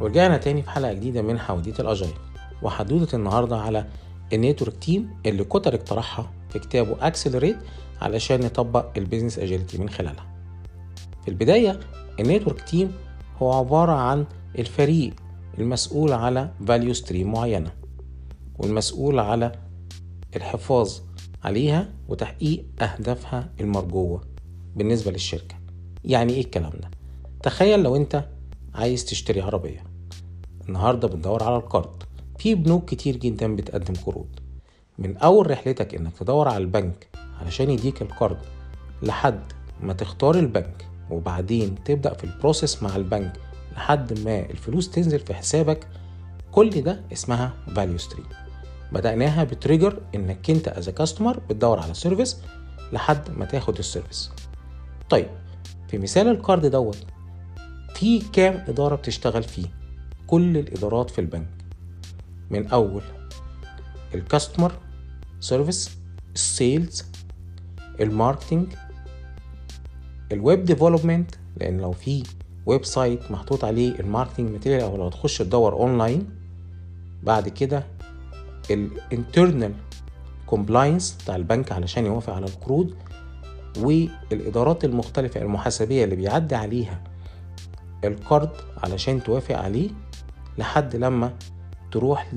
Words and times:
ورجعنا 0.00 0.36
تاني 0.36 0.62
في 0.62 0.70
حلقة 0.70 0.92
جديدة 0.92 1.22
من 1.22 1.38
حواديت 1.38 1.80
ال 1.80 1.86
Agile 1.86 2.14
وحدوتة 2.62 3.08
النهاردة 3.14 3.56
على 3.56 3.86
ال 4.32 4.38
network 4.38 4.76
team 4.76 5.10
اللي 5.26 5.44
Kotter 5.44 5.74
اقترحها 5.74 6.30
في 6.50 6.58
كتابه 6.58 7.06
Accelerate 7.06 7.56
علشان 8.00 8.40
نطبق 8.40 8.86
ال 8.96 9.01
business 9.01 9.38
agility 9.38 9.78
من 9.78 9.88
خلالها. 9.88 10.26
في 11.24 11.28
البداية 11.28 11.80
ال 12.20 12.25
network 12.25 12.60
team 12.60 12.92
هو 13.42 13.52
عبارة 13.52 13.92
عن 13.92 14.24
الفريق 14.58 15.14
المسؤول 15.58 16.12
على 16.12 16.50
value 16.66 16.94
stream 16.94 17.32
معينة 17.32 17.72
والمسؤول 18.58 19.18
على 19.18 19.52
الحفاظ 20.36 20.92
عليها 21.44 21.88
وتحقيق 22.08 22.64
أهدافها 22.82 23.48
المرجوة 23.60 24.20
بالنسبة 24.76 25.10
للشركة. 25.10 25.54
يعني 26.04 26.32
إيه 26.32 26.40
الكلام 26.40 26.72
ده؟ 26.72 26.90
تخيل 27.42 27.82
لو 27.82 27.96
أنت 27.96 28.24
عايز 28.74 29.04
تشتري 29.04 29.40
عربية. 29.40 29.89
النهاردة 30.70 31.08
بتدور 31.08 31.42
على 31.42 31.56
القرض 31.56 32.02
في 32.38 32.54
بنوك 32.54 32.84
كتير 32.84 33.16
جدا 33.16 33.56
بتقدم 33.56 33.94
قروض. 34.06 34.26
من 34.98 35.16
أول 35.16 35.50
رحلتك 35.50 35.94
إنك 35.94 36.16
تدور 36.18 36.48
على 36.48 36.58
البنك 36.58 37.08
علشان 37.40 37.70
يديك 37.70 38.02
القرض 38.02 38.36
لحد 39.02 39.40
ما 39.82 39.92
تختار 39.92 40.34
البنك 40.34 40.86
وبعدين 41.10 41.74
تبدأ 41.84 42.14
في 42.14 42.24
ال 42.24 42.31
process 42.31 42.82
مع 42.82 42.96
البنك 42.96 43.32
لحد 43.76 44.18
ما 44.20 44.40
الفلوس 44.50 44.90
تنزل 44.90 45.18
في 45.18 45.34
حسابك 45.34 45.86
كل 46.52 46.70
ده 46.70 47.00
اسمها 47.12 47.52
value 47.76 47.98
stream 47.98 48.26
بدأناها 48.92 49.44
ب 49.44 49.51
trigger 49.51 49.98
إنك 50.14 50.50
أنت 50.50 50.68
as 50.68 50.88
customer 50.90 51.38
بتدور 51.50 51.80
على 51.80 51.94
service 51.94 52.36
لحد 52.92 53.30
ما 53.30 53.44
تاخد 53.44 53.78
ال 53.78 53.84
service 53.84 54.30
طيب 55.10 55.28
في 55.88 55.98
مثال 55.98 56.28
القرض 56.28 56.66
دوت 56.66 56.98
في 57.94 58.18
كام 58.32 58.64
إدارة 58.68 58.94
بتشتغل 58.96 59.42
فيه؟ 59.42 59.79
كل 60.30 60.56
الإدارات 60.58 61.10
في 61.10 61.20
البنك. 61.20 61.46
من 62.50 62.66
أول 62.66 63.02
الكاستمر 64.14 64.72
سيرفيس 65.40 65.90
السيلز 66.34 67.04
الماركتينج 68.00 68.66
الويب 70.32 70.64
ديفلوبمنت 70.64 71.30
لأن 71.56 71.78
لو 71.80 71.92
في 71.92 72.22
website 72.66 73.30
محطوط 73.30 73.64
عليه 73.64 74.00
ال 74.00 74.05
marketing 74.05 74.50
material 74.50 74.80
أو 74.80 74.96
لو 74.96 75.08
تخش 75.08 75.38
تدور 75.38 75.72
اونلاين 75.72 76.28
بعد 77.22 77.48
كده 77.48 77.86
ال 78.70 78.82
internal 78.82 79.74
compliance 80.46 81.16
بتاع 81.22 81.36
البنك 81.36 81.72
علشان 81.72 82.06
يوافق 82.06 82.32
على 82.32 82.46
القروض 82.46 82.94
والإدارات 83.78 84.84
المختلفة 84.84 85.42
المحاسبية 85.42 86.04
اللي 86.04 86.16
بيعدي 86.16 86.54
عليها 86.54 87.04
القرض 88.04 88.50
علشان 88.82 89.22
توافق 89.22 89.56
عليه 89.58 89.90
لحد 90.58 90.96
لما 90.96 91.34
تروح 91.92 92.34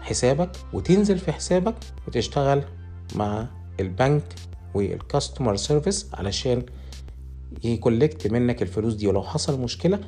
لحسابك 0.00 0.50
وتنزل 0.72 1.18
في 1.18 1.32
حسابك 1.32 1.74
وتشتغل 2.08 2.62
مع 3.14 3.46
البنك 3.80 4.34
وال 4.74 4.90
customer 4.90 5.56
service 5.56 6.06
علشان 6.14 6.62
ي 7.64 7.72
collect 7.72 8.26
منك 8.26 8.62
الفلوس 8.62 8.94
دي. 8.94 9.06
ولو 9.06 9.22
حصل 9.22 9.60
مشكلة 9.60 10.00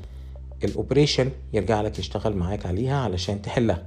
ال 0.65 0.71
operation 0.71 1.31
يرجع 1.53 1.81
لك 1.81 1.99
يشتغل 1.99 2.37
معاك 2.37 2.67
عليها 2.67 2.97
علشان 2.97 3.43
تحلها. 3.43 3.87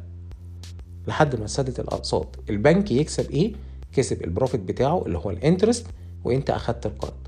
لحد 1.08 1.40
ما 1.40 1.46
تسدد 1.46 1.80
الأقساط. 1.80 2.40
البنك 2.50 2.92
يكسب 2.92 3.32
إيه؟ 3.32 3.54
كسب 3.94 4.24
ال 4.24 4.29
profit 4.29 4.62
بتاعه 4.62 5.06
اللي 5.06 5.18
هو 5.18 5.30
ال 5.30 5.36
interest 5.36 5.88
وأنت 6.24 6.50
أخدت 6.50 6.86
القرض. 6.86 7.28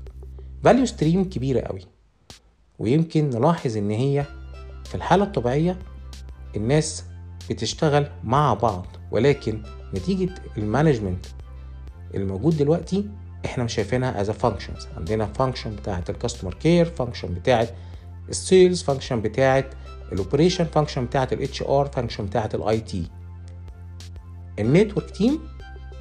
value 0.64 0.86
stream 0.86 1.24
كبيرة 1.24 1.60
قوي. 1.60 1.80
ويمكن 2.78 3.30
نلاحظ 3.30 3.76
إن 3.76 3.90
هي 3.90 4.24
في 4.86 4.94
الحالة 4.94 5.24
الطبيعية 5.24 5.78
الناس 6.56 7.04
بتشتغل 7.50 8.06
مع 8.24 8.54
بعض 8.54 8.86
ولكن 9.10 9.62
نتيجة 9.94 10.34
ال 10.58 10.64
management 10.64 11.26
الموجود 12.14 12.56
دلوقتي 12.56 13.08
إحنا 13.44 13.64
مش 13.64 13.74
شايفينها 13.74 14.20
as 14.20 14.30
functions 14.30 14.86
عندنا 14.96 15.26
function 15.26 15.76
بتاعة 15.76 16.04
ال 16.08 16.13
customer 16.13 16.54
care 16.54 16.84
function 16.84 17.34
بتاعة 17.34 17.68
ال 18.28 18.37
sales 18.37 18.82
function 18.82 19.20
بتاعة 19.20 19.64
ال 20.12 20.17
operation 20.17 20.64
function 20.64 21.04
بتاعة 21.04 21.28
ال 21.32 21.62
HR 21.62 21.86
function 21.86 22.26
بتاعة 22.26 22.50
ال 22.54 22.80
IT 22.80 23.10
ال 24.58 24.65
network 24.65 25.10
team 25.10 25.38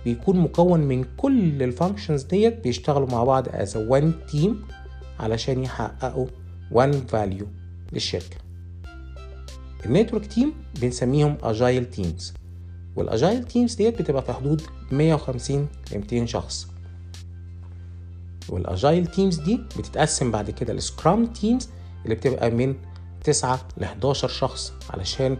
بيكون 0.06 0.40
مكون 0.40 0.80
من 0.80 1.06
كل 1.18 1.64
ال 1.64 1.70
functions 1.70 2.24
ديت 2.24 2.60
بيشتغلوا 2.64 3.12
مع 3.12 3.24
بعض 3.24 3.48
as 3.50 3.78
one 3.78 4.14
team 4.32 4.66
علشان 5.20 5.64
يحققوا 5.64 6.28
one 6.72 6.92
value 6.92 7.48
للشركة. 7.94 8.45
ال 9.86 9.91
network 9.91 10.26
team 10.26 10.54
بنسميهم 10.82 11.38
agile 11.44 11.86
teams 11.86 12.34
وال 12.96 13.09
agile 13.09 13.44
teams 13.44 13.74
ديت 13.76 14.02
بتبقى 14.02 14.22
في 14.22 14.34
حدود 14.34 14.62
150 14.92 15.68
ل 15.92 15.98
200 15.98 16.26
شخص. 16.26 16.68
وال 18.50 18.66
agile 18.66 19.08
teams 19.08 19.40
دي 19.40 19.58
بتتقسم 19.78 20.32
بعد 20.32 20.52
كده 20.52 20.74
ل 20.74 20.82
scrum 20.82 21.26
teams 21.26 21.70
اللي 22.04 22.16
بتبقى 22.16 22.52
من 22.52 22.76
9 23.24 23.68
ل 23.78 23.84
11 23.84 24.28
شخص 24.28 24.74
علشان 24.90 25.38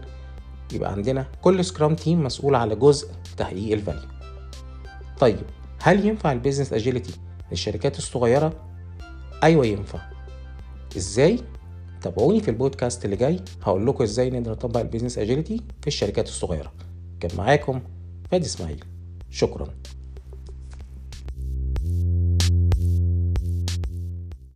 يبقى 0.72 0.92
عندنا 0.92 1.26
كل 1.42 1.64
scrum 1.64 1.94
team 1.94 2.24
مسؤول 2.24 2.54
على 2.54 2.76
جزء 2.76 3.08
تحقيق 3.36 3.72
ال 3.72 3.78
value 3.78 4.08
طيب 5.20 5.38
هل 5.82 6.06
ينفع 6.06 6.32
ال 6.32 6.36
business 6.36 6.72
agility 6.72 7.12
للشركات 7.50 7.98
الصغيرة؟ 7.98 8.52
أيوه 9.42 9.66
ينفع. 9.66 9.98
إزاي؟ 10.96 11.38
تابعوني 12.06 12.40
في 12.40 12.50
البودكاست 12.50 13.04
اللي 13.04 13.16
جاي. 13.16 13.40
هقول 13.62 13.86
لكم 13.86 14.04
إزاي 14.04 14.30
نقدر 14.30 14.50
نطبق 14.50 14.80
ال 14.80 14.84
business 14.84 15.18
agility 15.18 15.60
في 15.80 15.86
الشركات 15.86 16.28
الصغيرة. 16.28 16.72
كان 17.20 17.30
معاكم 17.38 17.80
فادي 18.30 18.46
إسماعيل. 18.46 18.84
شكرا. 19.30 19.66